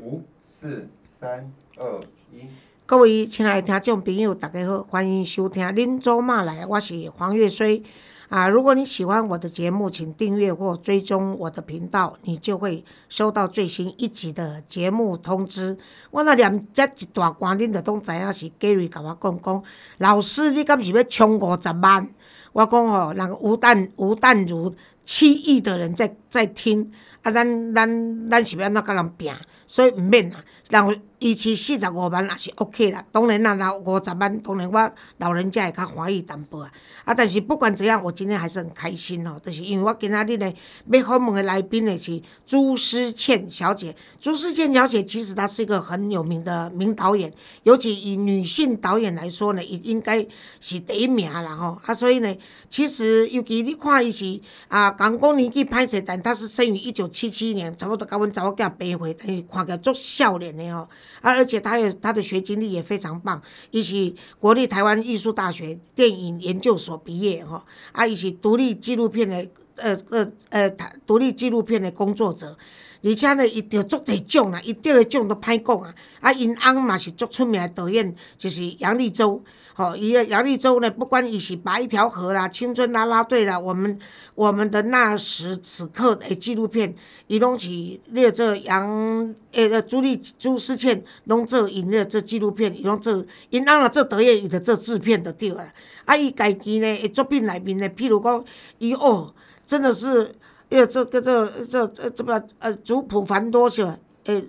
[0.00, 2.00] 五、四、三、二、
[2.32, 2.46] 一。
[2.86, 7.82] 各位亲爱的听众朋友，大家好，欢迎收听《林州骂来》，我是黄月水。
[8.28, 15.76] 啊，如果你喜欢我的节目，请订阅或追踪我的频道，你就会收到最新一集的节目通知。
[16.10, 19.62] 我那念这一大段，恁就都知影是 Gary 甲我讲讲，
[19.98, 22.06] 老师，你敢是要充五十万？
[22.52, 26.92] 我讲吼，人吴淡吴淡如七亿的人在在听，
[27.28, 29.32] 啊，咱咱咱是要安怎甲人拼？
[29.66, 33.04] 所以毋免啦，人一期四十五万也是 OK 啦。
[33.12, 36.72] 当然啦，若五十万，当然我老人家会较欢喜淡薄啊。
[37.04, 39.38] 啊，但是不管怎样，我今天还是很开心哦。
[39.44, 40.50] 就是因为我今仔日呢，
[40.90, 43.94] 要访问的来宾呢是朱思倩小姐。
[44.20, 47.30] 朱思倩小姐其实她是一个很有名的名导演，
[47.64, 50.26] 尤其以女性导演来说呢，也应该
[50.60, 51.78] 是第一名啦吼。
[51.84, 52.34] 啊，所以呢，
[52.70, 60.82] 其实尤其你看伊是啊，讲讲年纪歹势，但她是生于一九七七年，差不多甲阮查某囝白岁，但是看起来足少年的吼。
[61.20, 66.96] 啊，而且他有他的学经历也非常棒，伊是国立台湾艺术大学电影研究所。
[66.96, 72.56] 毕业吼，啊，伊是独立纪录片的，呃呃呃，台独立纪录片的工作者，
[73.02, 75.92] 而且呢，伊得足侪奖啦，伊得的奖都歹讲啊。
[76.20, 79.42] 啊，因翁嘛是足出名的导演，就是杨立洲。
[79.78, 83.96] 哦，伊个杨立洲呢，不管伊是拔一条河啦，青春啦啦队啦，我们
[84.34, 86.96] 我们的那时此刻的纪录片，
[87.28, 87.68] 伊拢是
[88.06, 95.72] 列这杨诶，朱丽朱思倩拢做因咧这纪录片，伊拢做因翁啦做导演，伊的这制片的对啦。
[96.06, 98.44] 啊，伊家己呢，诶作品内面呢，譬如讲，
[98.78, 99.32] 伊哦，
[99.64, 100.34] 真的是，
[100.70, 103.96] 呃，这个这这这这么呃，族谱繁多是吧？
[104.24, 104.44] 诶，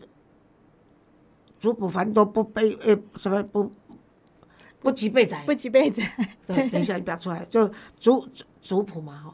[1.59, 3.71] 族谱繁多不被诶什么不
[4.81, 6.09] 不及备载，不及备载。
[6.47, 8.27] 对， 等一下你不要出来，就族
[8.61, 9.33] 族谱嘛吼，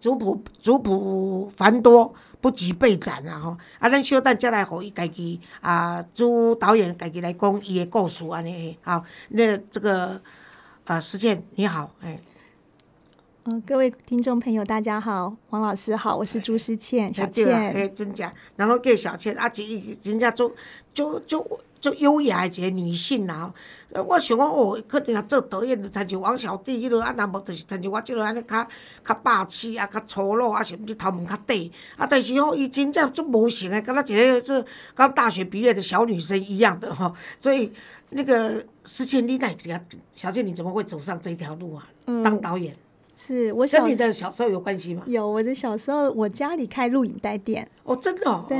[0.00, 3.56] 族谱族谱繁多不及备载啊吼。
[3.78, 10.20] 啊，咱小等再来互伊家己啊，朱导演家己来讲伊的故事安尼，好，那这个。
[10.86, 12.20] 啊，石建你好，哎，
[13.46, 20.50] 嗯，各位听众朋友大家好，黄老师好，我是朱思倩，小倩，哎，真假，然后叫小倩，啊，一人家做
[20.94, 21.46] 做做
[21.78, 23.52] 做优雅一个女性啦，
[24.08, 28.66] 我想讲哦，可能啊做导演的参像王小弟迄落，啊，若无就是参像我即落安尼较
[29.04, 31.58] 较霸气啊，较粗鲁啊，甚至头毛较短，
[31.98, 37.70] 啊，但是哦，伊真正做无型的，敢若一个是刚大学毕业的小女生一样的哈，所以。
[38.16, 39.48] 那个思倩，你那
[40.12, 41.84] 小倩，你怎么会走上这条路啊？
[42.22, 42.72] 当导演。
[43.14, 45.02] 是我跟你的小时候有关系吗？
[45.06, 47.66] 有，我的小时候我家里开录影带店。
[47.84, 48.44] 哦，真的？
[48.48, 48.58] 对，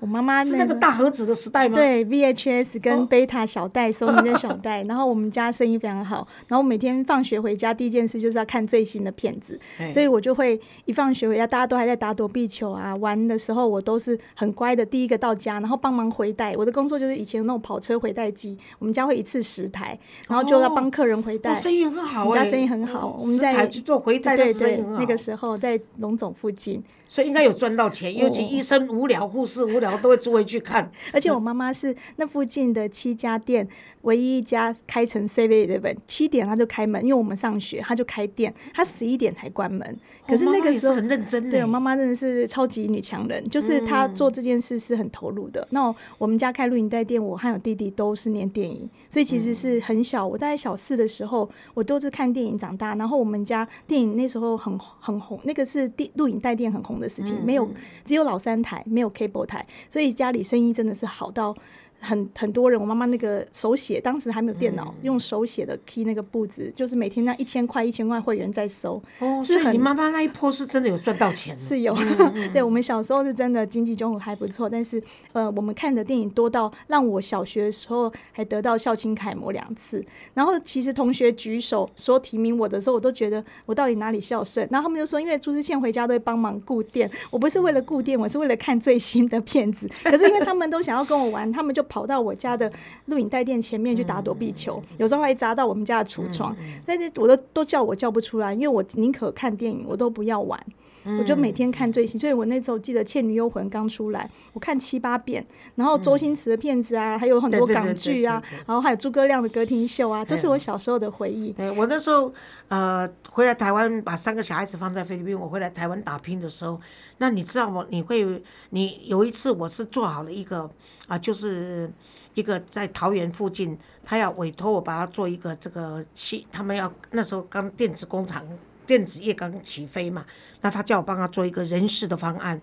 [0.00, 1.74] 我妈妈是那个大盒子的时代吗？
[1.74, 4.82] 对，VHS 跟贝塔小袋，索尼的小袋。
[4.84, 9.60] 然后我们家生意非常好，然后每天放学回家第一件事就是要看最新的片子，
[9.92, 16.56] 所以我就会一放学回家，大家都还在打躲避球啊玩的时候，我都是很乖的，第一个到家，然后帮忙回带。
[16.56, 19.98] 我的工作就是以前那种跑车回带机，我们家会一次十台，
[20.28, 21.54] 然后就要帮客人回带。
[21.54, 26.82] 生意很好，我们家生意很好，我们在做回带对对，那个时候在龙总附近。
[27.06, 30.90] 所以应该有赚到钱，尤其医生无聊、护士无聊，都会住回去看。
[31.12, 33.68] 而且我妈妈是那附近的七家店
[34.00, 39.98] 唯一一家开成 Seven Eleven，七点她就开门，因为我们上学，她就开店，她十一点才关门。
[40.26, 45.68] 可是那个时候很认真，对我妈妈真的是超级女强人，就是她做这件事是很投入的。
[45.68, 52.94] 那我们家开录影带店，我还有弟弟都是念电影，所以其实是很小，我大概小四的时候，我都是看电影长大。
[52.94, 57.68] 然后我们家电影那时候很很红，那个是电录影带电很红的事情，没有
[58.04, 61.54] 只有老三台，没有 cable 台，所以家里生意真的是好到。
[62.02, 69.00] 很很多人，我妈妈那个手写，当时还没有电脑，用手写的 key 那个布子，就是每天那一千块一千块会员在收。
[69.20, 71.56] 哦，所以你妈妈那一波是真的有赚到钱。
[71.56, 71.96] 是有，
[72.52, 75.00] 对我们小时候是真的经济状况还不错，但是
[75.32, 80.04] 呃，我们看的电影多到让我小学的时候还得到校青楷模两次。
[80.34, 84.66] 然后其实同学举手说提名我的时候，我都觉得我到底哪里孝顺？
[84.72, 89.88] 然后他们就说，因为朱之倩回家都会帮忙顾店，我不是为了顾店，我是为了看最新的片子。
[90.02, 91.80] 可是因为他们都想要跟我玩，他们就。
[91.92, 92.72] 跑到我家的
[93.04, 96.56] 录影带店前面去打躲避球，有时候还砸到我们家的橱窗，
[96.86, 100.58] 但是我都都叫我叫不出来，因为我宁可看电影，我都不要玩。
[101.04, 105.44] 我就每天看最新，所以我那时候记得《倩女幽魂》刚出来，我看七八遍。
[105.74, 111.52] 然后周星驰的片子啊，还有很多港剧啊，然后还有诸葛亮的歌厅秀啊，都是我小时候的回忆。
[111.52, 112.32] 对我那时候
[112.68, 116.80] 呃回来台湾，把三个小孩子放在菲律宾，我回来台湾打拼的时候，
[117.18, 117.84] 那你知道吗？
[117.90, 120.70] 你会你有一次我是做好了一个
[121.08, 121.90] 啊，就是
[122.34, 128.46] 一个在桃园附近，他要委托我把他做一个这个器，他们要那时候刚电子工厂。
[128.86, 130.24] 电子业刚起飞嘛，
[130.60, 132.60] 那他叫我帮他做一个人事的方案，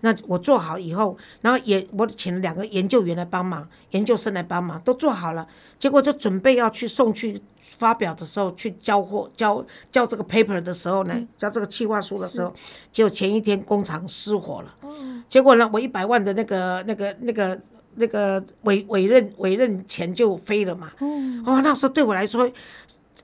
[0.00, 5.46] 那我做好以后，然后也我请了两个研究员来帮忙，研究生来帮忙，都做好了。
[5.78, 12.54] 结果就准备要去送去发表的时候，去交货交交这个 paper 的时候呢，交这个计划书的时候，
[12.92, 14.74] 结果前一天工厂失火了。
[15.28, 17.60] 结果呢，我一百万的那个那个那个
[17.96, 20.92] 那个委委任委任钱就飞了嘛。
[21.44, 22.50] 哦，那时候对我来说。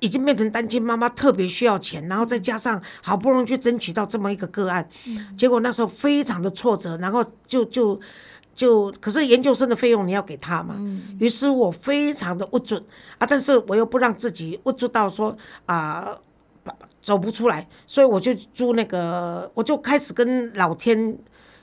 [0.00, 4.88] 已经变成单亲妈妈，特别需要钱，然后再加上好不容易去争取到这么一个个案，
[5.36, 7.98] 结果那时候非常的挫折，然后就就
[8.54, 10.76] 就，可是研究生的费用你要给他嘛，
[11.18, 12.82] 于是我非常的不准
[13.18, 15.36] 啊，但是我又不让自己不知到说
[15.66, 16.16] 啊
[17.02, 21.16] 走不出来，所以我就租那个，我就开始跟老天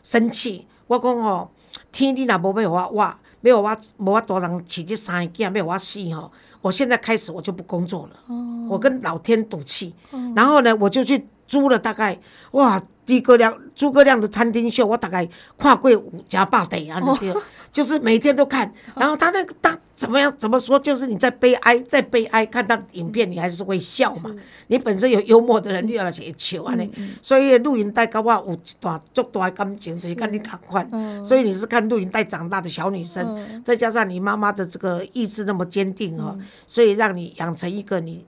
[0.03, 1.49] 生气，我讲哦，
[1.91, 6.31] 天你若无要我我，要我无我大人饲这三个囝，要我死吼。
[6.65, 8.35] 我现在开始我就不工作了，
[8.67, 9.93] 我跟老天赌气，
[10.35, 12.19] 然后呢，我就去租了大概
[12.53, 17.31] 哇，诸葛亮诸葛亮的餐厅秀，我大概跨过五家百地啊那边。
[17.75, 20.79] 就是每天都看，然后他那个他怎么样怎么说？
[20.79, 24.33] 就是你在悲哀，在悲哀，看他影片，你还是会笑嘛。
[24.67, 26.89] 你本身有幽默的人，你要写笑啊呢。
[27.21, 30.89] 所以录影带跟我有一段足大感情，就是跟你同款。
[31.21, 38.25] 所以你是看录影带长大的小女生，再加上你妈妈的这个意志那么坚定哦，所以让你养成一个你。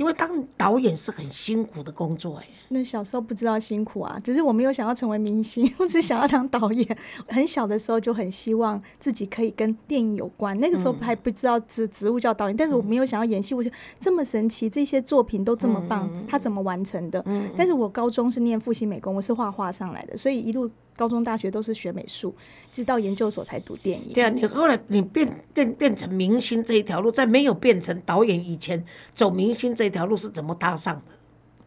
[0.00, 2.48] 因为当导演是很辛苦的工作，哎。
[2.70, 6.98] 那小时候不知道辛苦啊，只是我没有想要成为明星， 我只想要当导演。
[7.28, 13.54] 很小的时候就很希望自己可以跟电影有关，那个时候还不知道职职务叫导演，但是我没有想要演戏。
[13.54, 17.22] 我就这么神奇，这些作品都这么棒，他怎么完成的？
[17.54, 20.70] 但是我高中是念复兴美工，我是画画上来的，所以一路。
[21.00, 22.34] 高中、大学都是学美术，
[22.74, 24.12] 直到研究所才读电影。
[24.12, 31.02] 对啊，你后来你变变变成明星这一条路，在没有变成导演以前，走明星这一条路是怎么搭上的？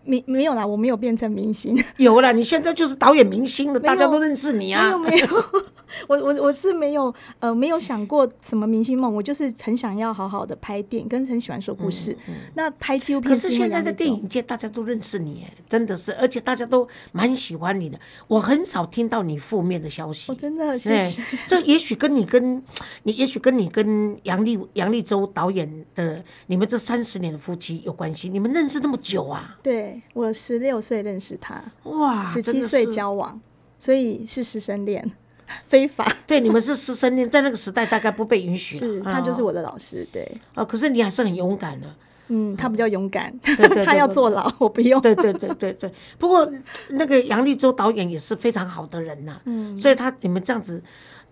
[0.05, 1.81] 没没有啦，我没有变成明星。
[1.97, 4.97] 有啦，你现在就是导演明星了，大家都认识你啊。
[4.97, 5.63] 没有，没有。
[6.07, 12.17] 我我我是没有呃没有想过什么明星梦，我就是很想要好好的拍电影，跟很喜欢说故事。
[12.55, 17.99] 那拍纪录片，可是现在的电影界大家都认识你，真的是，而且大家都蛮喜欢你的。
[18.27, 21.21] 我很少听到你负面的消息，我真的谢谢。
[21.45, 22.63] 这也许跟你跟
[23.03, 28.29] 你，也许跟你跟杨丽杨丽洲导演的你们这三十年的夫妻有关系。
[28.29, 29.59] 你们认识那么久啊？
[29.61, 33.39] 对我十六岁认识他，哇，十七岁交往，
[33.79, 35.11] 所以是师生恋。
[35.67, 38.77] 非法对你们是师生恋，在那个时代大概不被允许。
[38.77, 40.65] 是他就是我的老师，对哦。
[40.65, 41.95] 可是你还是很勇敢的，
[42.29, 43.31] 嗯，他比较勇敢，
[43.85, 44.99] 他要坐牢，我不用。
[45.01, 45.93] 对对对对对。
[46.17, 46.49] 不过
[46.89, 50.81] 那个杨立洲导演也是非常好的人呐，嗯，所以他你们这样子，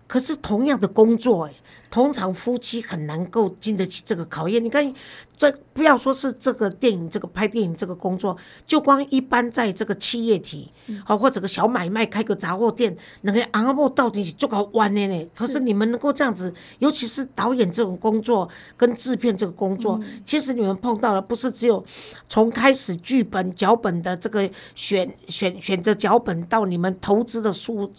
[0.06, 1.52] 可是同样的工作，哎，
[1.92, 4.64] 通常夫妻很难够经得起这个考验。
[4.64, 4.92] 你看。
[5.38, 10.70] 这不要说是这个电影，这个拍电影这个工作，就光一般在这个企业体，
[11.04, 15.28] 好或者个小买卖开个杂货店，那个阿伯到底就搞弯的呢？
[15.34, 21.84] 可是你们能够这样子，尤其是导演这种工作跟制片这个工作，其实你们碰到了不是只有
[22.28, 27.90] 从开始剧本脚本的这个选选选择脚本到你们投资的数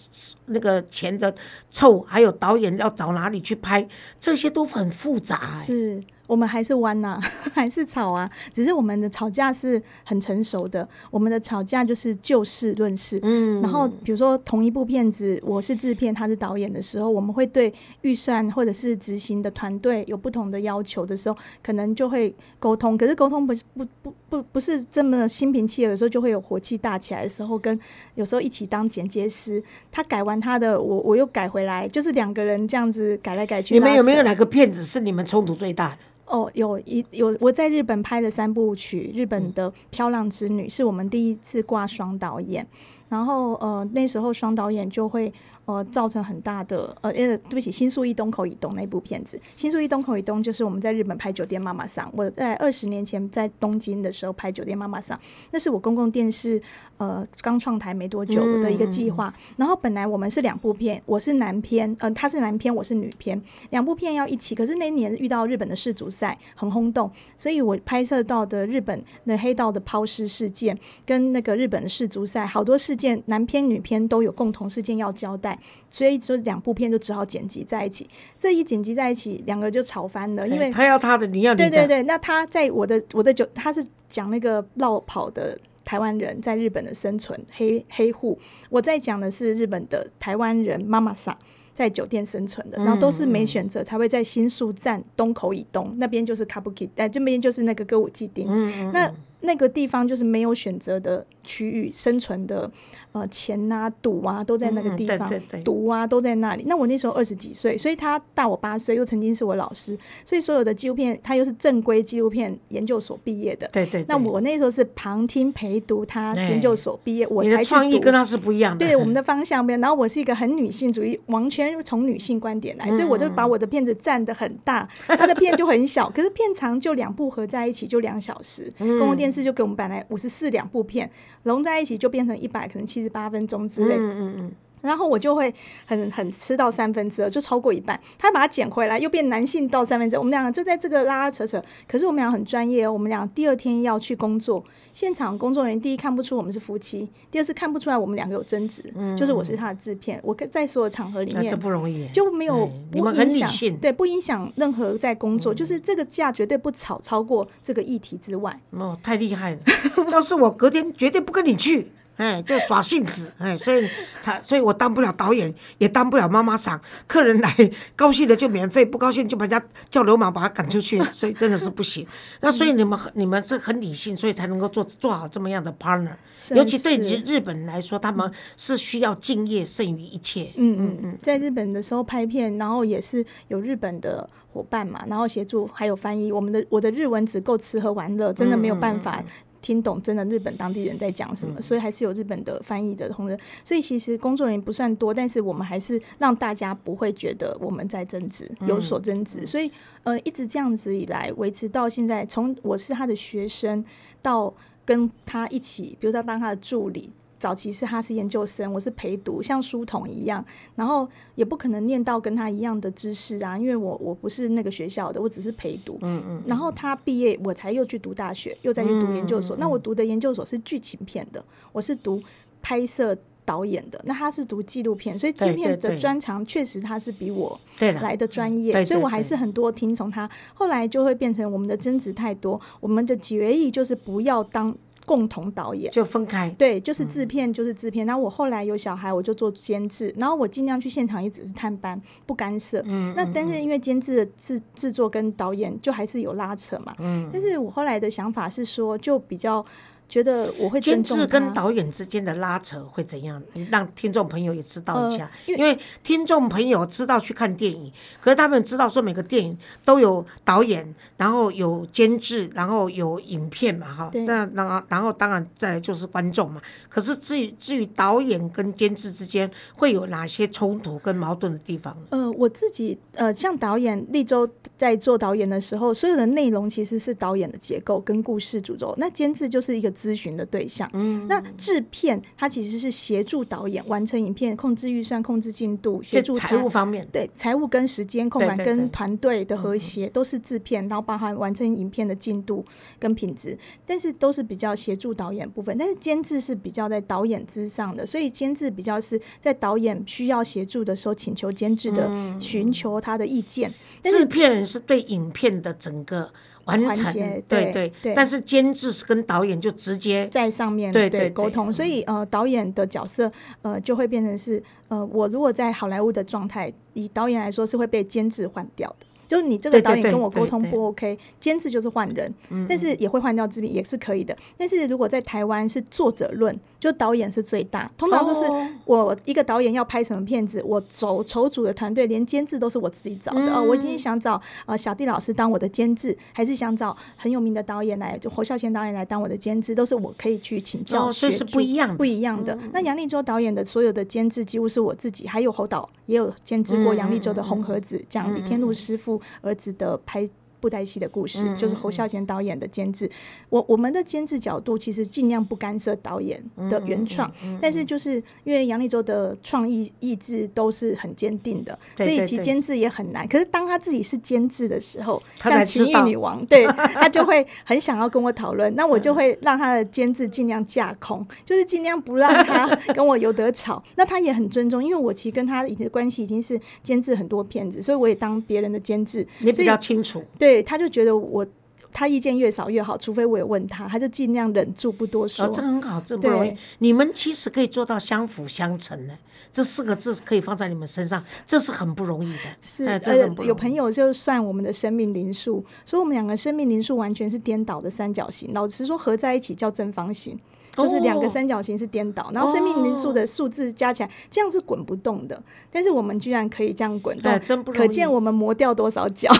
[0.46, 1.34] 那个钱的
[1.70, 3.88] 凑，还有导演要找哪里去拍，
[4.20, 5.54] 这些都很复杂。
[5.56, 6.04] 是。
[6.26, 7.20] 我们还是弯呐，
[7.54, 10.88] 还是吵啊，只是我们的吵架是很成熟的。
[11.12, 13.20] 我们的吵架就是就事论事。
[13.24, 17.72] 嗯，然后比如说同一部片子，我是制片，他是导演的时候，我们会对
[18.02, 22.98] 预算或者是执行的团队有不同的要求的时候，可能就会沟通。
[22.98, 27.78] 可是沟通不不不不不是这么心平气和，有时候就会有火气大起来的时候，跟
[28.16, 33.74] 有时候一起当剪接师，他改完他的，我我又改回来，就是两个人这样子改来改去。
[33.74, 35.98] 你们有没有哪个片子是你们冲突最大的？
[36.34, 42.66] 哦，有一有我在日本拍的三部曲，日本的《漂亮之女》是我们第一次挂双导演，
[43.08, 45.32] 然后呃那时候双导演就会。
[45.66, 55.18] 呃，造成很大的呃，呃，对不起，《新宿一东口以东》那部片子，《新宿一东口以东》就是我们在日本拍《酒店妈妈桑》，我在二十年前在东京的时候拍《酒店妈妈桑》，
[55.52, 56.62] 那是我公共电视
[56.98, 59.34] 呃刚创台没多久的一个计划。
[59.56, 64.54] 然后本来我们是两部片，我是男片，呃，他是男片，我是女片，两部片要一起。
[64.54, 75.53] 可是那年遇到日本的世足赛很轰动，所以我拍摄到的日本的黑道的抛尸事件，跟那个日本的世足赛好多事件，男片女片都有共同事件要交代。
[75.90, 80.48] 所以就两部片就只好剪辑在一起，这一剪辑在一起，两个就吵翻了。
[80.48, 81.70] 因为他要他的，你要你的。
[81.70, 88.38] 对对对，那他在我的我的酒，他是讲那个绕跑的台湾人在日本的生存黑黑户，
[88.70, 91.38] 我在讲的是日本的台湾人妈妈桑
[91.74, 98.48] 在酒店生存的，然后都是没选择才会在新宿站东口以东那边就是 Kabuki，哎这边就是那个歌舞伎町，
[98.92, 102.72] 那那个地方就是没有选择的区域生存的。
[103.14, 106.66] 呃钱啊、赌啊都在那个嗯地方，对对对毒啊都在那里。
[106.68, 113.70] 那我那时候二十几岁，所以他大我八岁，又曾经是我老师，所以所有的纪录片他又是正规纪录片研究所毕业的。
[113.72, 114.06] 对对对。
[114.10, 118.86] 那我那时候是旁听陪读他哎研究所毕业，我你的才去读创意跟他是不一样的。
[118.86, 119.82] 对我们的方向不一样。
[119.82, 128.74] 然后我是一个很女性主义，完全从女性观点来，所以我就把我的片子占的很大，他的片就很小，可是片长就两部合在一起就两小时。
[128.78, 131.10] 公共电视就给我们本来五十四两部片
[131.44, 133.96] 融在一起就变成一百，可能七十八分钟之类。
[133.96, 134.52] 嗯嗯嗯，
[134.84, 135.54] 然后我就会
[135.86, 138.00] 很很吃到三分之二，就超过一半。
[138.18, 140.20] 他把它捡回来，又变男性到三分之二。
[140.20, 141.64] 我们两个就在这个拉拉扯扯。
[141.88, 142.92] 可是我们俩很专业哦。
[142.92, 144.64] 我们俩第二天要去工作，
[144.94, 148.84] 现场工作人员第一看不出我们是夫妻，第二是看不出来我们两个有争执，
[149.18, 150.20] 就是我是他的制片。
[150.22, 151.60] 我跟在所有场合里那这面。
[151.60, 152.08] 不容易。
[152.10, 158.60] 就没有哎不你们很影响理性，对，不影响任何在工作，就是这个架绝对不吵超过这个议题之外。
[158.72, 159.60] 哦，太厉害了！
[160.12, 163.90] 要是我隔天绝对不跟你去，哎，就耍性子，哎，所以
[164.22, 166.80] 才，所以我当不了导演，也当不了妈妈桑。
[167.08, 167.52] 客人来
[167.96, 172.06] 高兴的就免费，不高兴就把人家叫流氓把他赶出去，所以真的是不行。
[172.42, 176.14] 那所以你们很你们是很理性，所以才能够做做好这么样的 partner。
[176.52, 180.52] 尤其对于日日本人来说，他们是需要敬业胜于一切。
[180.56, 186.32] 嗯嗯嗯，在日本的时候拍片，然后也是有日本的伙伴嘛，然后协助还有翻译。
[186.32, 189.24] 我们的我的日文只够吃喝玩乐，真的没有办法
[189.64, 193.40] 听懂真的日本当地人在讲什么，所以还是有日本的翻译的同仁。
[193.64, 199.48] 所以其实工作人员不算多，但是我们还是让大家不会觉得我们在争执，有所争执。
[199.48, 199.72] 所以
[200.04, 203.84] 呃，一直这样子以来维持到现在，从我是他的学生
[204.22, 204.54] 到
[204.86, 207.10] 跟他一起，比如说当他的助理。
[207.44, 210.42] 早期是他是研究生，我是陪读，像书童一样，
[210.78, 216.00] 然后也不可能念到跟他一样的知识啊，因为我我不是那个学校的，我只是陪读。
[216.04, 216.44] 嗯嗯。
[216.48, 219.58] 然后他毕业，我才又去读大学，又再去读研究嗯所。
[219.58, 222.24] 那我读的研究所是剧情片的，我是读
[222.62, 230.30] 拍摄导演的，那他是读纪录片，所以纪录片的专长确实他是比我对，来的专业，所以我还是很多听从他。
[230.54, 234.74] 后来就会变成我们的争执太多，我们的决议就是不要当
[235.06, 235.92] 共同导演。
[235.92, 236.50] 就分开。
[236.52, 238.06] 对，就是制片，就是制片。
[238.06, 242.82] 然后我后来有小孩，我就做监制，然后我尽量去现场，也只是探班，不干涉。
[242.86, 246.96] 嗯那但是因为监制的制制作跟导演就还是有拉扯嘛。
[247.00, 249.66] 嗯但是我后来的想法是说，就比较
[250.10, 253.42] 觉得我会监制跟导演之间的拉扯会怎样？
[253.54, 257.92] 你让听众朋友也知道一下，呃因为听众朋友知道去看电影，
[258.22, 264.22] 可是他们知道说每个电影都有导演，然后有监制，然后有影片嘛，哈对。
[264.24, 266.62] 那然后然后当然再来就是观众嘛。
[266.88, 271.98] 可是至于至于导演跟监制之间会有哪些冲突跟矛盾的地方？
[272.10, 280.90] 呃，我自己呃，像导演立州在做导演的时候，所有的内容其实是导演的结构跟故事主轴，那监制就是一个咨询的对象。
[280.94, 292.66] 嗯，那制片它其实是协助导演完成影片，控制预算、控制进度，协助财务方面，对财务跟时间控管跟团队的和谐都是制片，然后包含完成影片的进度
[293.00, 295.78] 跟品质，但是都是比较协助导演部分。
[295.78, 303.72] 但是监制是比较在导演之上的，所以监制比较是在导演需要协助的时候，请求监制的寻求他的意见。
[304.04, 306.32] 制片人是对影片的整个
[306.66, 319.06] 完成环节，对对对但是监制是跟导演就直接在上面对对对沟通，所以呃导演的角色呃就会变成是呃我如果在好莱坞的状态，以导演来说是会被监制换掉的。
[319.34, 322.32] 就是你这个导演跟我沟通不 OK，监制就是换人，
[322.70, 324.38] 但是也会换掉制片也是可以的。
[324.56, 333.56] 但是如果在台湾是作者论，就导演是最大，通常就是哦我一个导演要拍什么片子，我走筹组的团队连监制都是我自己找的、嗯。
[333.56, 333.64] 哦。
[333.64, 342.56] 我已经想找呃小弟老师当我的监制，还是想找很有名的导演来，就侯孝贤导演来当我的监制，都是我可以去请教、哦所以是不一样不一样的。
[342.72, 350.28] 那杨立洲导演的所有的监制几乎是我自己，还有侯导也有监制嗯过杨立洲的《红盒子》，讲李天禄师傅儿子的拍。
[350.64, 353.10] 布袋戏的故事，嗯就是侯孝贤导演的监制。
[353.50, 357.30] 我我们的监制角度其实尽量不干涉导演的嗯原创，
[357.62, 358.16] 但是就是
[358.46, 363.28] 因为杨立洲的创意意志都是很坚定的，所以其监制也很难。
[363.28, 366.66] 可是当他自己是监制的时候，像情欲女王，对
[366.96, 373.84] 他就会很想要跟我讨论，那我就会让他的监制尽量架空，就是尽量不让他 跟我有得吵。
[373.96, 380.24] 那他也很尊重，因为我其实跟他已经关系已经是监制很多片子，所以我也当别人的监制，你比较清楚。
[380.38, 381.46] 对，他就觉得我
[381.92, 385.46] 他意见越少越好，除非我有问他，他就尽量忍住不多说。
[385.46, 386.56] 哦，这很好，这不容易。
[386.80, 389.16] 你们其实可以做到相辅相成的，
[389.52, 392.40] 这四个字可以放在你们身上，这是很不容易的。
[392.62, 400.40] 是，哎这有朋友就算我们的生命灵数，所以我们两个生命灵数完全是颠倒的三角形，老实说合在一起叫正方形。
[400.76, 405.42] 就是两个哦三角形是颠倒，然后生命灵数的数字加起来，这样是滚不动的。
[405.72, 407.32] 但是我们居然可以这样滚动。
[407.74, 409.32] 可见我们磨掉多少脚。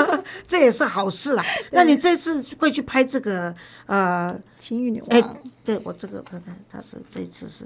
[0.46, 1.44] 这也是好事啦。
[1.72, 3.54] 那你这次会去拍这个
[3.86, 7.64] 呃，情欲女哎王，对我这个看看，他是这次是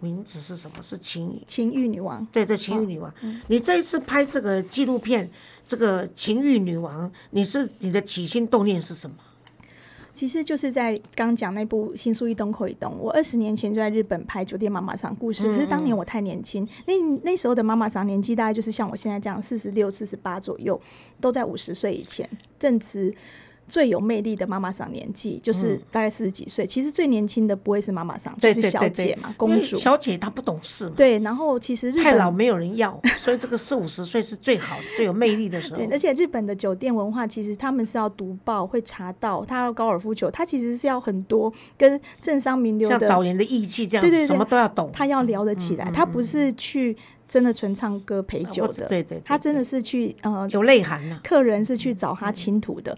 [0.00, 0.82] 名字是什么？
[0.82, 1.42] 是情侣。
[1.46, 2.26] 情欲女王。
[2.32, 3.12] 对对，情欲女王，
[3.48, 5.28] 你这一次拍这个纪录片，
[5.66, 9.16] 这个情欲女王，你是你的起心动念是什么？
[10.14, 16.94] 其实就是在刚讲那部《新宿一东口一东》，我二十年前就在日本拍《酒店妈妈桑》故事，可是当年我太年轻，那
[17.24, 20.80] 那时候的妈妈桑年纪大概就是像我现在这样，四十六、四十八左右，
[21.20, 22.28] 都在五十岁以前，
[22.58, 23.12] 正值
[23.66, 26.66] 最有魅力的妈妈桑年纪，就是大概四十几岁。
[26.66, 29.76] 其实最年轻的不会是妈妈桑，就是小姐嘛，公主。
[29.76, 31.92] 小姐她不懂事嘛，对，然后其实。
[32.04, 35.86] 太老没有人要，所以这个四五十岁是最好的、最有魅力的时候对，。
[35.90, 44.90] 而且日本的酒店文化，其实他们是要读报、会查到，他要高尔夫球，他其实是要很多跟政商名流像的早年的艺妓这样子，对对对什么都要懂。
[44.92, 52.96] 他要聊得起来，他不是去真的纯唱歌陪酒的，对对对他真的是去呃，有内涵呐、客人是去找他倾吐的，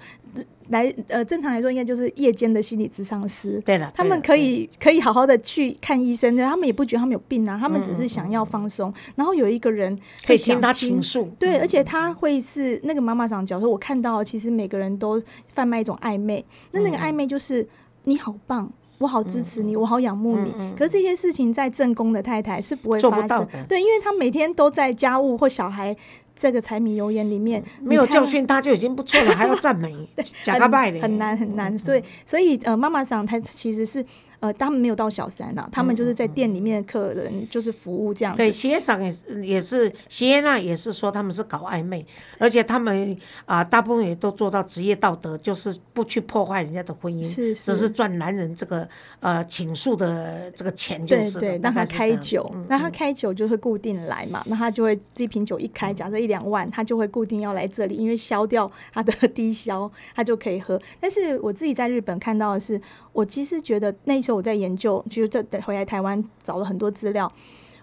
[0.68, 3.61] 来呃，正常来说应该就是夜间的心理咨商师。
[3.64, 8.92] 对了，他们可以可以好好的去看医生的，他们也不觉得他们有病啊，他们只是想要放松。
[9.14, 11.30] 然后有一个人可以听他倾诉。
[11.38, 17.66] 对，而且他会是那个妈妈长角色，我看到其实每个人都贩卖一种暧昧，那那个暧昧就是、
[18.04, 18.70] 你好棒。
[18.99, 20.50] 我好支持你，我好仰慕你。
[20.75, 25.94] 可是这些事情在正宫的太太是不会做发生不到的对，因为她每天都在家务或小孩
[26.37, 29.93] 这个柴米油盐里面，没有教训他就已经不错了，还要赞美，
[30.45, 31.78] 假个拜的，很难很嗯难。
[31.78, 34.05] 所以所以呃，妈妈桑她其实是
[34.40, 38.37] 呃，他们没有到小三啊，他们就是在店里面的客人就是服务这样子。
[38.37, 42.05] 嗯对，协赏也是也是，协耶娜也是说他们是搞暧昧，
[42.38, 48.88] 而且他们啊、大部分也都做到职业道德，就是不去破坏人家的婚姻，是只是赚男人这个
[49.21, 60.80] 呃倾诉的这个钱就是对对，让他开酒嗯，那他开酒就会固定来嘛，那他就会这瓶酒一开，假设一两万，他就会固定要来这里，因为消掉他的 低消，他就可以喝。
[61.00, 62.80] 但是我自己在日本看到的是，
[63.17, 67.33] 我其实觉得那时候我在研究，就是这回来台湾找了很多资料。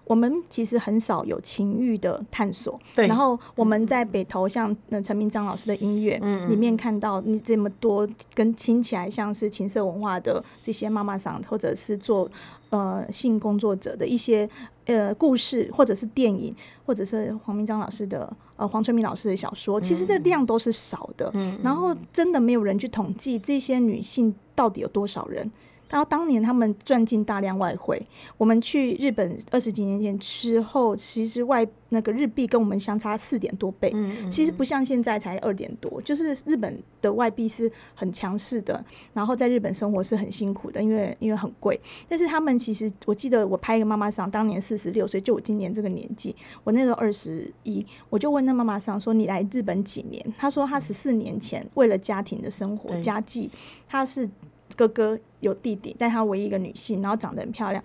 [0.05, 12.29] 我们其实很少有情欲的探索，对然后我们在北投像那陈明章老师的音乐里面看到你这么多跟听起来像是情色文化的这些妈妈桑，或者是做
[12.73, 14.49] 呃性工作者的一些
[14.85, 16.53] 呃故事，或者是电影，
[16.85, 21.31] 或者是黄明章老师的呃黄春明老师的小说，其实这量都是少的。
[21.61, 25.49] 然后真的没有人去统计这些女性到底有多少人。
[25.93, 28.01] 然后当年他们赚进大量外汇，
[28.35, 33.93] 我们去日本二十几年前之后，其实外那个日币跟我们相差四点多倍，
[34.27, 41.79] 其实不像现在才二点多，就是日本的外币是很强势的，然后在日本生活是很辛苦的，因为因为很贵。
[42.09, 53.51] 但是他们其实，我记得我拍一个妈妈桑，当年四十六岁，就我今年这个年纪，我那时候二十一，我就问那妈妈桑说：“你来日本几年？”她说她十四年前为了家庭的生活家计，
[53.87, 54.27] 她是
[54.75, 57.83] 哥哥有弟弟，但她唯一一个女性，然后长得很漂亮。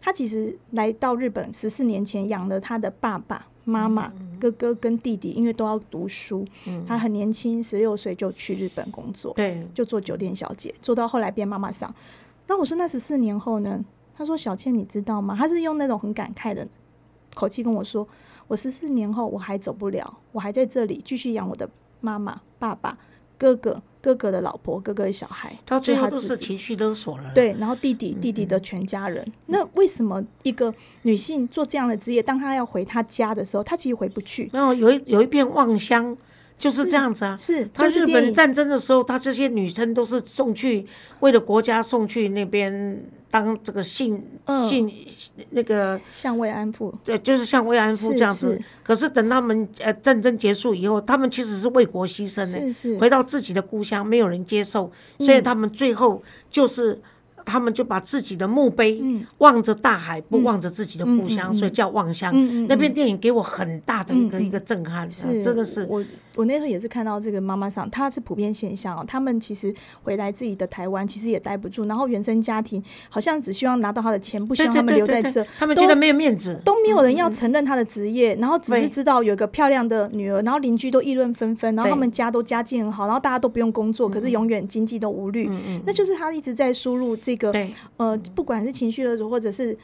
[0.00, 6.44] 她其实来到日本十四年前，养了她的爸爸妈妈、哥哥跟弟弟，因为都要读书。
[6.86, 9.32] 她很年轻，十六岁就去日本工作。
[9.34, 11.94] 对，就做酒店小姐，做到后来变妈妈桑。
[12.46, 13.84] 那我说那十四年后呢？
[14.16, 15.36] 她说小倩你知道吗？
[15.38, 16.66] 她是用那种很感慨的
[17.34, 18.06] 口气跟我说，
[18.48, 21.68] 我十四年后我还走不了，我还在这里继续养我的
[22.00, 22.98] 妈妈、爸爸、
[23.40, 29.26] 哥哥、哥哥的老婆、哥哥的小孩，到最后都是情绪勒索了。，对，然后弟弟、弟弟的全家人。
[29.46, 34.50] 那为什么一个女性做这样的职业，当她要回她家的时候，她其实回不去？
[34.52, 36.14] 然后有一有一片望乡，
[36.60, 37.34] 就是这样子啊。
[37.34, 40.86] 是，他日本战争的时候，他这些女生都是送去
[41.18, 44.68] 为了国家送去那边当这个性、嗯。
[44.68, 44.92] 性
[45.50, 48.52] 那个像慰安妇，对，就是像慰安妇是这样子。
[48.52, 48.64] 是。
[48.82, 57.00] 可是等他们呃战争结束以后，他们其实是为国牺牲的，回到自己的故乡，没有人接受，所以他们最后就是。
[57.42, 59.02] 他们就把自己的墓碑
[59.38, 62.30] 望着大海，不望着自己的故乡，所以叫望乡。
[62.68, 65.08] 那片电影给我很大的一个、一个震撼，
[65.42, 65.88] 真的是
[66.34, 69.04] 我我那时候也是看到这个妈妈上，她是普遍现象哦。
[69.06, 76.58] 他们其实回来自己的台湾，其实也待不住，然后原生家庭好像只希望拿到他的钱，不希望他们留在这，都他们觉得没有面子。
[76.64, 85.50] 都没有人要承认他的职业，然后只是知道有一个漂亮的女儿，然后邻居都议论纷纷，然后他们家都家境很好，然后大家都不用工作，可是永远经济都无虑，
[85.84, 87.52] 那就是他一直在输入这个，
[87.98, 89.76] 呃，不管是情绪勒索或者是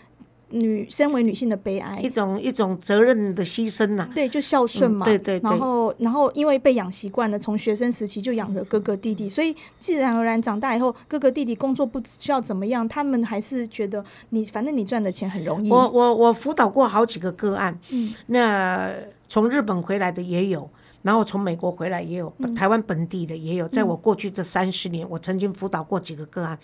[0.50, 2.08] 女身为女性的悲哀一。
[2.08, 15.70] 种一种责任的牺牲呐、对，就孝顺嘛、嗯对对对然后，然后因为被养习惯了，从学生时期就养着哥哥弟弟，所以自然而然长大以后，哥哥弟弟工作不需要怎么样，他们还是觉得你反正你赚的钱很容易。
[15.70, 18.90] 我我我辅导过好几个个案，嗯那
[19.28, 20.70] 从日本回来的也有，
[21.02, 23.66] 然后从美国回来也有，嗯台湾本地的也有。
[23.66, 26.56] 在我过去这三十年，我曾经辅导过几个个案，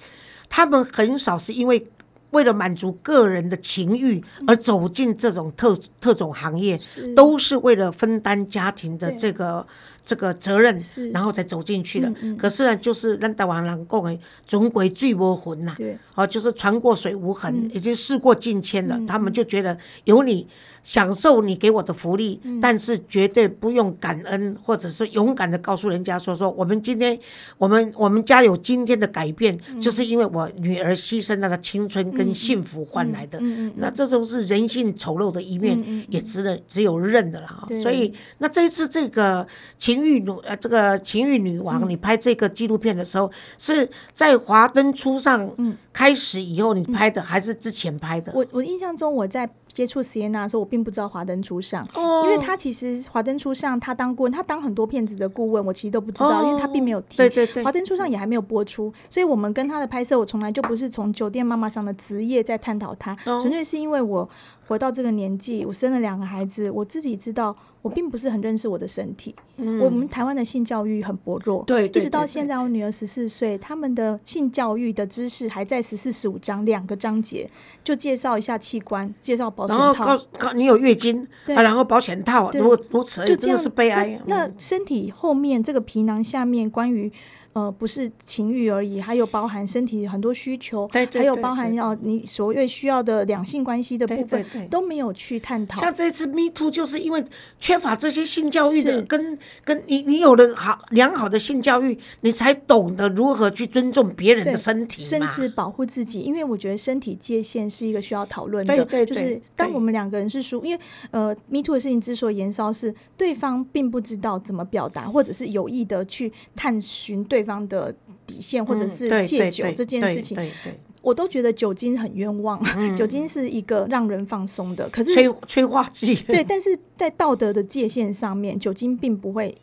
[0.48, 1.84] 他们很少是因为
[2.32, 6.78] 为了满足个人的情欲而走进这种特特种行业，
[7.16, 9.18] 都是为了分担家庭的对。
[9.18, 9.66] 这个
[10.04, 10.76] 这个责任，
[11.12, 12.12] 然后才走进去的。
[12.36, 15.96] 可是呢，就是咱台湾人讲的“总鬼最无魂”呐，对。
[16.16, 17.70] 哦，就是船过水无痕，嗯。
[17.72, 19.00] 已经事过境迁了。
[19.06, 20.48] 他们就觉得有你
[20.84, 22.60] 享受你给我的福利，嗯。
[22.60, 27.18] 但是绝对不用感恩，或者是勇敢的告诉人家说说我们今天
[27.58, 29.80] 我们我们家有今天的改变，嗯。
[29.80, 33.40] 就是因为我女儿牺牲她的青春跟幸福换来的。
[33.76, 37.66] 那这种是人性丑陋的一面，也只能只有认的了哈。
[37.82, 39.46] 所以，那这一次这个
[39.78, 41.64] 情欲女呃，这个情欲女嗯。
[41.64, 45.50] 王，你拍这个纪录片的时候，是在华灯初上
[45.92, 48.32] 开始以后你拍的，还是之前拍的？
[48.32, 51.86] 嗯我我印象中我在接触 Sienna 的时候，我并不知道华灯初上。
[51.94, 57.16] 哦因为他其实华灯初上，他当顾问，他当很多骗子的顾问，我其实都不知道，哦因为他并没有提。
[57.16, 64.28] 对对对华灯初上也还没有播出，所以我们跟他的拍摄，我从来就不是从酒店妈妈上的职业在探讨他，哦纯粹是因为我
[64.68, 69.34] 回到这个年纪，我生了两个孩子，我自己知道我并不是很认识我的身体。
[69.56, 77.48] 我们台湾的性教育很薄弱，嗯对对一直到对现在，我女儿十四岁，他们的性教育的知识还在十四、十五章两个章节，
[77.84, 84.20] 就介绍一下器官，介绍保险然后套你有月经，然后保险套，如果如此就这样是悲哀。
[84.26, 87.12] 那身体后面这个皮囊下面，关于
[87.52, 95.80] 呃不是情欲而已，还有包含身体很多需求，对对对还有包含对要你所谓需要的两性关系的部分都没有去探讨。
[95.80, 97.24] 像这次 Me Too，就是因为
[97.60, 105.02] 缺乏这些性教育的，跟跟你你有了好良好的性教育，你才懂得如何去尊重别人的身体。
[105.02, 108.74] 甚至保护自己，因为我觉得身体界限是一个需要讨论的。
[108.74, 117.94] 对对对就是当我们两个人是输，因为呃，Me Too 的事情之所以延烧，是对方并不知道怎么表达，或者是有意的去探寻对方的
[118.26, 122.62] 底线，或者嗯是对对对戒酒这件事情，对对我都觉得酒精很冤枉。
[122.96, 126.14] 酒精是一个让人放松的，可是催催化剂。
[126.14, 129.56] 对，但是在道德的界限上面，酒精并不会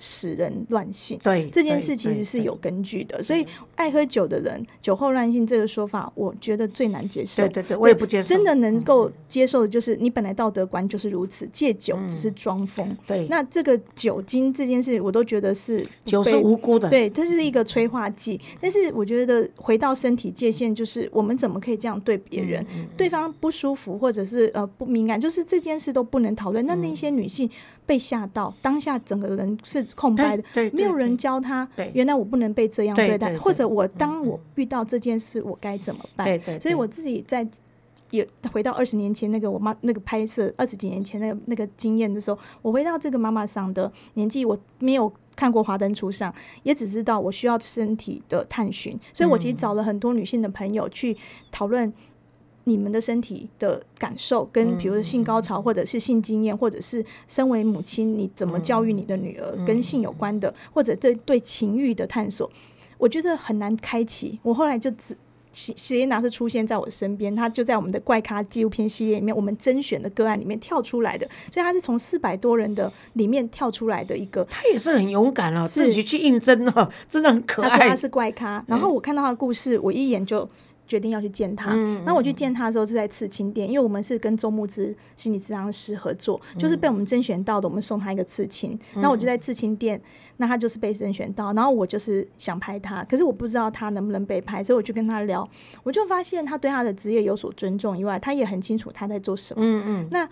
[0.00, 1.16] 使人乱性。
[1.22, 7.42] 对这件事其实是有根据的，所以爱喝酒的人酒后乱性这个说法，我觉得最难接受。
[7.42, 8.34] 对对对，我也不接受。
[8.34, 12.96] 真的能够接受的就是你本来道德观就是如此，戒酒只是装疯。
[13.06, 16.88] 对，那这个酒精这件事，我都觉得是酒是无辜的。
[16.88, 18.40] 对，这是一个催化剂。
[18.60, 22.64] 但是我觉得回到身体界限，就是我们怎么可以这样对别人？
[22.74, 26.64] 嗯对方不舒服或者是呃不敏感，就是这件事都不能讨论。
[26.64, 27.48] 那嗯那些女性
[27.90, 36.24] 被吓到，当下整个人是空白的，对对没有人教他，原来我不能被这样对待，或者我当我遇到这件事，我该怎么办？
[36.24, 37.44] 对对，对所以我自己在
[38.10, 46.30] 也回到二十年前那个我妈那个拍摄二十几年前那个那个经验的时候，我回到这个妈妈桑的年纪，我没有看过《华灯初上》，
[46.62, 51.16] 也只知道我需要身体的探寻，所以我其实找了很多女性的朋友去
[51.50, 51.92] 讨论。
[52.64, 62.50] 你们的身体的感受，跟比如说性高潮，或者是性经验，或者是身为母亲你怎么教育你的女儿，跟性有关的，或者对对情欲的探索，
[62.98, 64.38] 我觉得很难开启。
[64.42, 65.16] 我后来就只
[65.52, 74.44] 席席莲娜是出现在我身边，她就在我们的怪咖纪录片系列里面，我们甄选的个案里面跳出来的，所以她是从四百多人的里面跳出来的一个。
[74.44, 77.96] 他也是很勇敢哦，是自己去应征哦，真的很可爱她说她。
[77.96, 80.48] 是怪咖，然后我看到她的故事，我一眼就。
[80.90, 90.00] 决定要去见他，嗯那我去见他的时候是在刺青店，因为我们是跟周木之心理治疗师合作，就是被我们甄选到的，我们送他一个刺青，那我就在刺青店，
[90.38, 95.48] 那他就是被甄选到，然后我就是想拍他，可是我不知道他能不能被拍，所以我就跟他聊，
[95.84, 99.62] 我就发现他对他的职业有所尊重以外，他也很清楚他在做什么。
[99.64, 100.28] 嗯嗯，那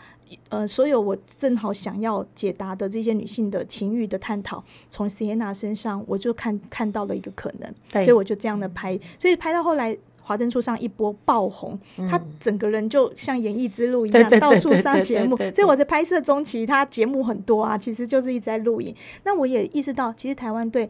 [0.49, 9.97] 呃，所有我正好想要解答的这些女性的情欲的探讨，从 Sienna 身上我就看看到了一个可能，所以我就这样的拍，所以拍到后来。
[10.29, 11.79] 华灯初上一波爆红，
[12.11, 15.35] 他整个人就像演艺之路一样，到处上节目。
[15.39, 18.95] 所以我在拍摄中期，他节目很多啊，其实就是一直在录影。
[19.25, 20.87] 那我也意识到，其实台湾对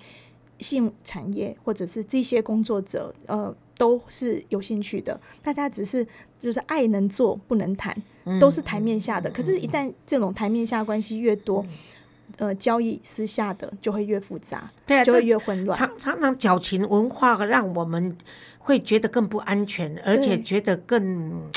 [0.58, 5.20] 性产业或者是这些工作者，呃，都是有兴趣的。
[5.40, 6.04] 大家只是
[6.36, 9.30] 就是爱能做不能谈，嗯都是台面下的。
[9.30, 15.78] 可是，一旦这种台面下关系越多，嗯呃，交易私下的就会越复杂，对啊，就会越混乱。
[15.78, 18.16] 常常常矫情文化让我们
[18.68, 21.48] 会觉得更不安全，而且觉得更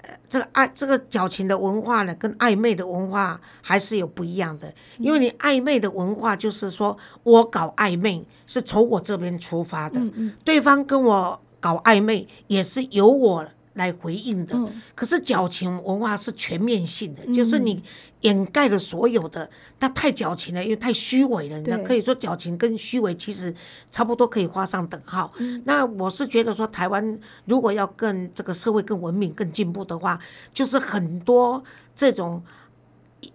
[0.00, 4.72] 呃这个爱这个矫情的文化呢，跟暧昧的文化还是有不一样的。
[4.96, 10.32] 因为你暧昧的文化就是说我搞暧昧是从我这边出发的，嗯嗯。
[10.42, 14.56] 对方跟我搞暧昧也是由我来回应的。
[14.56, 14.80] 嗯。
[14.94, 17.82] 可是矫情文化是全面性的，就是你
[18.20, 21.60] 掩盖了所有的，那太矫情了，因为太虚伪了。
[21.62, 23.54] 那可以说矫情跟虚伪其实
[23.90, 25.32] 差不多可以画上等号。
[25.38, 30.18] 嗯那我是觉得说，台湾如果要更这个社会更文明、更进步的话，
[30.52, 31.62] 就是很多
[31.94, 32.42] 这种。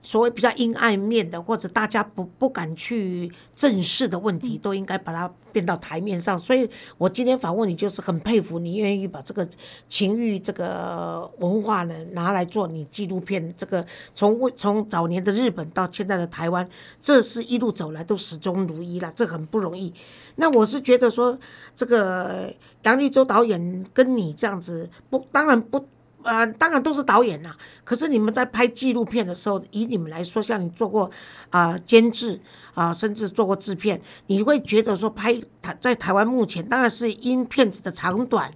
[0.02, 6.38] 所谓比较阴暗面的，或者大家不不敢去正视的问题，都应该把它变到台面上。
[6.38, 9.48] 所以我今天访问你，就是很佩服你愿意把这个
[9.88, 13.54] 情欲这个文化呢拿来做你纪录片。
[13.56, 16.68] 这个从为从早年的日本到现在的台湾，
[17.00, 19.94] 这是一路走来都始终如一了，这很不容易。
[20.36, 21.38] 那我是觉得说，
[21.76, 25.86] 这个杨立洲导演跟你这样子，不当然不。
[26.26, 27.56] 呃，当然都是导演啦。
[27.84, 31.10] 可是你们在拍纪录片的时候，以你们来说，像你做过
[31.52, 32.40] 啊、监制
[32.74, 38.52] 啊、甚至做过制片，你会觉得说拍台在台湾目前，当然是因片子的长短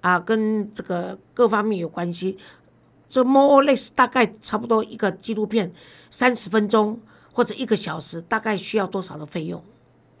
[0.00, 2.36] 啊、跟这个各方面有关系。
[3.08, 5.72] 这 more or less 大概差不多一个纪录片
[6.10, 6.98] 三十分钟
[7.32, 9.62] 或者一个小时，大概需要多少的费用？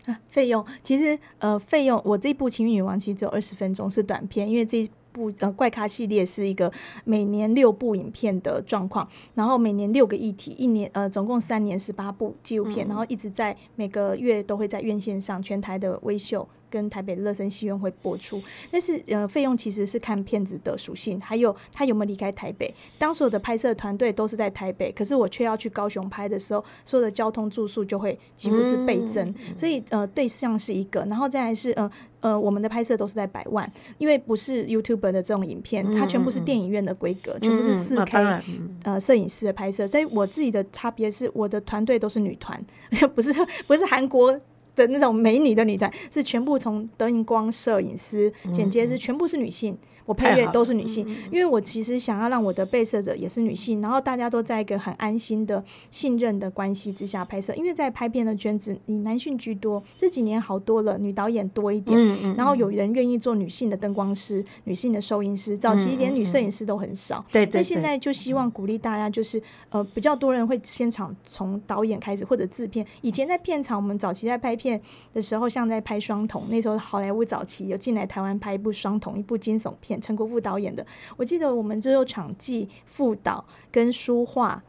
[0.06, 6.72] 啊，费用其实呃，费用我这部《情欲女王》其实只有二十分钟，是短片，因为这部呃怪咖系列是一个
[7.04, 16.48] 每年六部影片的状况，然后每年六个议题，一年呃总共三年十八部纪录片，然后一直在每个月都会在院线上全台的微秀。
[16.72, 22.72] 跟台北乐声戏院会播出，但是呃，费用其实是看片子的属性，还有他有没有离开台北。
[22.96, 29.34] 当所有的拍摄团队都是在台北，可是我却要去高雄拍的时候，所有的交通住宿就会几乎是倍增。
[29.54, 42.64] 所以呃，对象是一个，然后再来是呃呃，我们的拍摄都是在百万，因为不是 YouTube 的这种影片，它全部是电影院的规格，全部是四 K 当然，嗯呃摄影师的拍摄，所以我自己的差别是我的团队都是女团，
[43.14, 43.34] 不是
[43.66, 44.40] 不是韩国。
[44.74, 67.24] 的那种美女的女团是全部从德荧光摄影师、剪接师全部是女性，我配乐都是女性，因为我其实想要让我的被摄者也是女性，然后大家都在一个很安心的信任的关系之下拍摄，因为在拍片的圈子以男性居多，这几年好多了，女导演多一点，嗯嗯，然后有人愿意做女性的灯光师、女性的收音师，早期连女摄影师都很少。
[67.30, 72.86] 对对但现，在就希望鼓励大家，就是呃，比较多人会现场从导演开始或者制片。
[73.00, 74.80] 以前在片场，我们早期在拍片
[75.12, 80.84] 的时候，像在拍《双瞳》，那时候好莱坞早期有进来台湾拍一部《双瞳》，一部惊悚片，陈国富导演的。
[81.16, 84.62] 我记得我们只有场记、副导跟书画，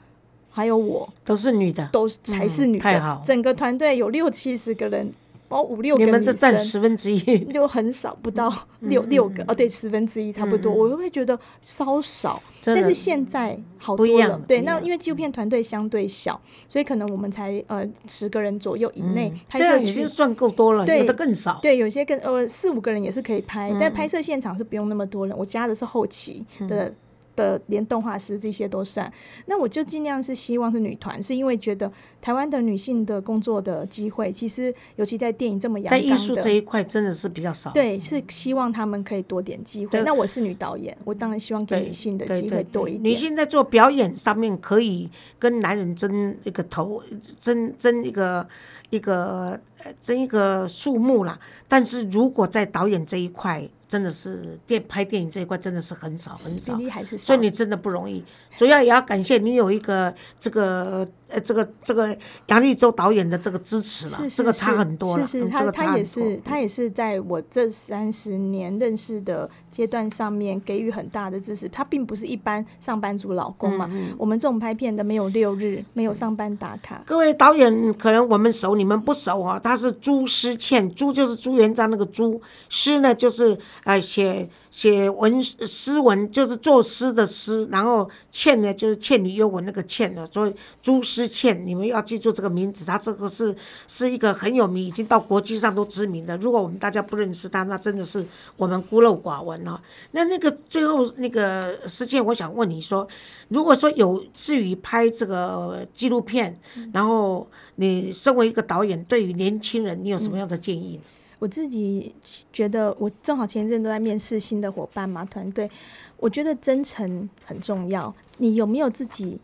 [0.49, 2.83] 还有我都是女的，都是才是女的。
[2.83, 5.13] 嗯太好整个团队有六七十个人，
[5.53, 7.19] 包括五六个你们女这占十分之一。
[7.53, 12.41] 就很少，不到 六、六个哦，对，十分之一差不多，我会觉得稍少。
[12.65, 20.07] 但是现在好多了，对，那因为纪录片团队相对小，所以可能我们才呃十个人左右以内、嗯拍摄已经。
[20.07, 21.59] 算够多了，对有的更少。
[21.61, 25.37] 对，有些更呃四五个人也是可以拍，嗯但拍摄现场是不用那么多人。
[25.37, 26.93] 我加的是后期的、
[27.35, 29.11] 的连动画师这些都算。
[29.45, 31.91] 那我就尽量是希望是女团，是因为觉得
[32.21, 37.71] 台湾的女性的工作的机会，其实尤其在电影这么阳在艺术这一块真的是比较少。
[37.71, 40.01] 对，是希望他们可以多点机会。
[40.03, 43.03] 那我是女导演，我当然希望给女性的对机会多一点。
[43.03, 47.01] 女性在做表演上面可以跟男人争一个头，
[47.39, 48.47] 争争一个
[48.89, 51.39] 一个呃争一个数目啦。
[51.67, 56.75] 但是如果在导演这一块，真的是电拍电影这一块真的是很少很少
[57.15, 57.39] 所以。
[57.39, 58.23] 你真的不容易，
[58.55, 62.17] 主要也要感谢你有一个这个呃这个这个
[62.47, 66.03] 杨立洲导演的这个支持了，是是这个差很多了，是是，嗯他他也。
[66.03, 71.67] 是他也是在我这三十年认识的阶段上面给予很大的支持。
[71.69, 77.01] 他并不是一般上班族老公嘛，嗯我们这种拍片的没有六日，没有上班打卡。
[77.05, 79.57] 各位导演，可能我们熟，你们不熟啊。
[79.57, 93.55] 他是朱诗倩，朱就是朱元璋那个朱，诗呢就是呃写写文诗文，就是作诗的诗，然后倩呢就是《倩女幽魂》那个倩呢，所以朱诗倩，你们要记住这个名字，他这个是
[93.87, 96.35] 是一个很有名，已经到国际上都知名的。
[96.37, 98.25] 如果我们大家不认识他，那真的是
[98.57, 103.07] 我们孤陋寡闻了、那那个最后那个诗倩，我想问你说，
[103.49, 106.59] 如果说有至于拍这个纪录片，
[106.91, 111.03] 然后你身为一个导演，对于年轻人，你有什么样的建议呢？
[111.43, 112.15] 我自己
[112.53, 115.69] 觉得，我正好前一阵都在面试新的伙伴嘛，团队，
[116.15, 118.15] 我觉得真诚很重要。
[118.37, 119.37] 你有没有自己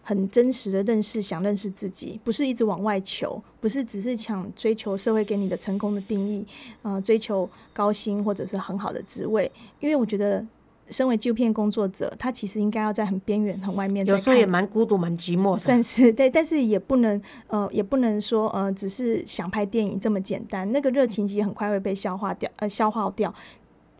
[0.00, 6.46] 很真实的认识，想认识自己，不是一直往外求，不是只是想追求社会给你的成功的定义，
[6.82, 10.46] 呃，追求高薪或者是很好的职位，因为我觉得。
[10.90, 15.58] 身为纪录片工作者，他其实应该要在很边缘、很外面，有时候也蛮孤独、蛮寂寞的。
[15.58, 20.70] 算是对，但是也不能呃，也不能说呃，只是想拍电影这么简单。
[20.72, 23.32] 那个热情其实很快会被消化掉，呃，消耗掉。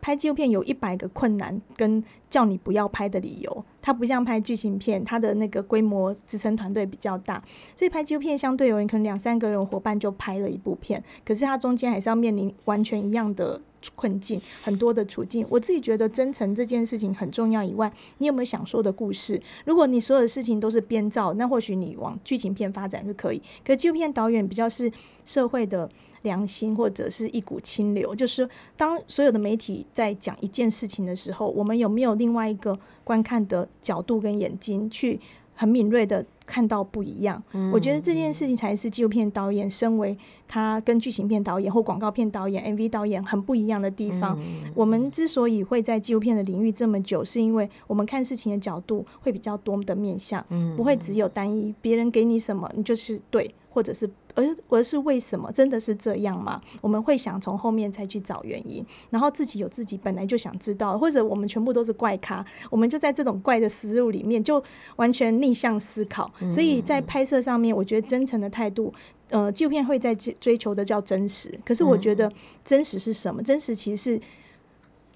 [0.03, 7.39] 拍纪录片有一百个困难跟叫你不要拍的理由，它不像拍剧情片，它的那个规模支撑团队比较大，
[7.77, 13.61] 所以拍纪录片相对有人可能两三个人伙伴就拍了一部片，可是它中间还是要面临完全一样的
[13.95, 15.45] 困境，很多的处境。
[15.49, 19.41] 我自己觉得真诚这件事情很重要以外，你有没有想说的故事？
[19.65, 24.91] 如果你所有的事情都是编造，那或许你往剧情片发展是可以，可纪录片导演比较是
[25.25, 25.89] 社会的。
[26.23, 35.19] 良心或者是一股清流，就是当所有的媒体在讲一件事情的时候，我们有没有另外一个观看的角度跟眼睛，去
[35.55, 37.41] 很敏锐的看到不一样？
[37.71, 40.17] 我觉得这件事情才是纪录片导演，身为
[40.49, 44.37] 他跟剧情片导演或广告片导演、MV 导演很不一样的地方。
[44.75, 51.73] 我们之所以会在纪录片的领域这么久，是因为我们看事情的角度会比较多的面向，不会只有单一。
[51.81, 53.49] 别人给你什么，你就是对。
[53.73, 56.61] 或者是，而而是为什么真的是这样吗？
[56.81, 64.61] 我们会想从后面才去找原因，然后自己有自己本来就想知道，或者我们全部都是怪咖，我们就在这种怪的思路里面就
[64.97, 66.29] 完全逆向思考。
[66.51, 68.93] 所以在拍摄上面，我觉得真诚的态度，
[69.29, 71.57] 呃，纪录片会在追求的叫真实。
[71.63, 72.29] 可是我觉得
[72.65, 73.41] 真实是什么？
[73.41, 74.21] 真实其实是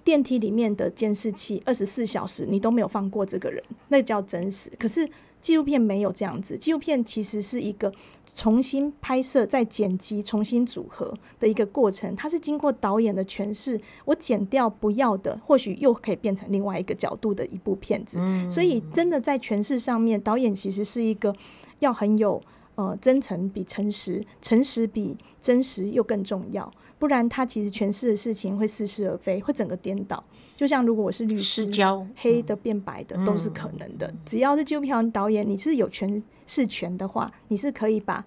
[0.04, 4.72] 电梯里面的监视器二十四小时你都没有放过这个人，那叫真实。
[4.80, 5.10] 可是。
[5.46, 7.94] 纪录片没有这样子，纪录片其实是一个
[8.34, 12.16] 重新拍摄、再剪辑、重新组合的一个过程。
[12.16, 18.18] 它是经过导演的诠释，我剪掉不要的，或许又可以变成另外一个角度的一部片子。
[18.50, 21.32] 所以，真的在诠释上面，导演其实是一个
[21.78, 22.42] 要很有
[22.74, 26.74] 呃真诚比诚实，诚实比真实又更重要。
[26.98, 30.24] 不然，他其实诠释的事情会似是而非，会整个颠倒。
[30.56, 31.70] 就像如果我是律师，
[32.16, 34.12] 黑的变白的都是可能的。
[34.26, 38.24] 只要是纪录片导演，你是有诠释权的话，你是可以把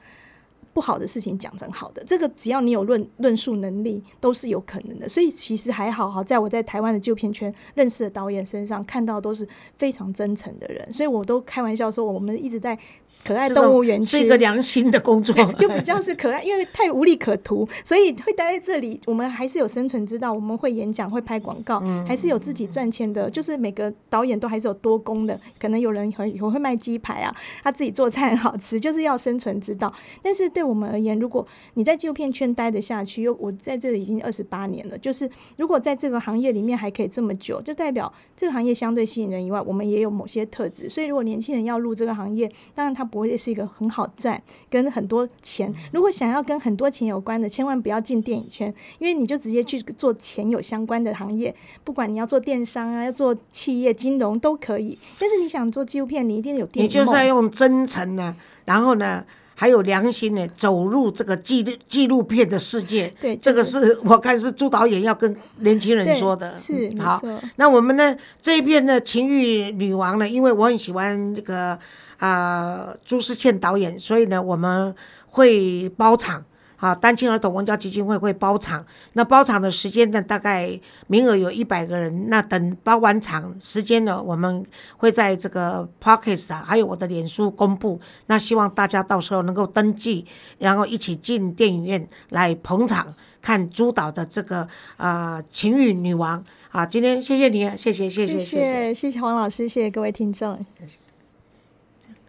[0.75, 2.05] 不好的事情讲成好的。
[2.05, 5.09] 这个只要你有论论述能力，都是有可能的。
[5.09, 10.93] 所以其实还好，好在我在台湾的纪录片圈认识的导演身上，看到都是非常真诚的人。
[10.93, 12.79] 所以我都开玩笑说，我们一直在。
[13.25, 18.99] 可爱动物园是一个良心的工作， 就比较是可爱，因为太无利可图，所以会待在这里。
[19.07, 23.29] 我们还是有生存之道，我们会演讲，会拍广告，还是有自己赚钱的。
[23.29, 29.93] 就是每个导演都还是有多工的，可能有人很会会卖鸡排啊，他自己做菜很好吃，就是要生存之道。
[30.23, 40.89] 但是对我们而言，如果你在纪录片圈待得下去，又我在这里已经二十八年了，就是如果在这个行业里面还可以这么久，就代表这个行业相对吸引人以外，我们也有某些特质。
[40.89, 43.19] 所以如果年轻人要入这个行业，当然他不。
[43.19, 44.41] 我也是一个很好赚，
[44.71, 45.75] 跟很多钱。
[45.93, 51.53] 如果想要跟很多钱有关的，千万不要进电影圈，因为你就直接去做钱有相关的行业。
[51.83, 54.97] 不管你要做电商啊，要做企业金融都可以。
[55.19, 56.89] 但是你想做纪录片，你一定有电影。
[56.89, 59.25] 你就是要用真诚呢，然后呢，
[59.59, 63.13] 还有良心呢，走入这个纪录纪录片的世界。
[63.21, 66.57] 对，这个是我看是朱导演要跟年轻人说的。
[66.59, 67.21] 是，好。
[67.57, 71.77] 那我们呢这一片的情欲女王呢，因为我很喜欢这个。
[72.19, 74.93] 啊，朱思倩导演，所以呢，我们
[75.29, 76.45] 会包场，
[76.79, 78.85] 啊，单亲儿童文教基金会会包场。
[79.15, 82.29] 那包场的时间呢，大概名额有一百个人。
[82.29, 84.65] 那等包完场时间呢，我们
[84.97, 88.01] 会在这个 Podcast 还有我的脸书公布。
[88.27, 90.25] 那希望大家到时候能够登记，
[90.59, 96.45] 然后一起进电影院来捧场看朱导的这个啊情欲女王。
[96.71, 100.57] 好，今天谢谢你，谢谢谢谢谢谢谢谢黄老师，谢谢各位听众。
[100.79, 101.08] 谢谢